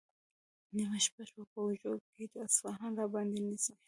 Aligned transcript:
نیمه 0.75 0.97
شپه 1.05 1.23
شوه، 1.29 1.43
په 1.51 1.59
وږو 1.65 1.91
ګېډو 2.15 2.37
اصفهان 2.47 2.91
راباندې 2.99 3.39
نیسي؟ 3.47 3.73